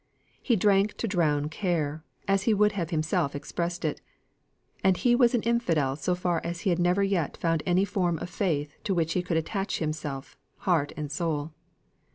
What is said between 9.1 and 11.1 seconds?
he could attach himself, heart